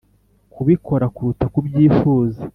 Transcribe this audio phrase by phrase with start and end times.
[0.53, 2.41] kubikora kuruta kubyifuza